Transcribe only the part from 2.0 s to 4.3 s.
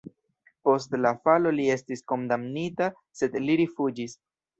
kondamnita, sed li rifuĝis.